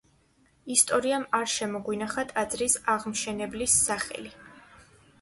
ისტორიამ 0.75 1.25
არ 1.41 1.51
შემოგვინახა 1.57 2.25
ტაძრის 2.33 2.81
აღმშენებლის 2.97 3.81
სახელი. 3.87 4.37